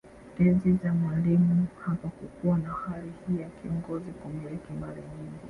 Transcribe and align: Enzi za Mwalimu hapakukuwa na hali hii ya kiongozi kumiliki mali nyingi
Enzi 0.39 0.73
za 0.73 0.93
Mwalimu 0.93 1.67
hapakukuwa 1.85 2.57
na 2.57 2.69
hali 2.69 3.11
hii 3.27 3.41
ya 3.41 3.49
kiongozi 3.49 4.11
kumiliki 4.11 4.73
mali 4.73 5.01
nyingi 5.01 5.35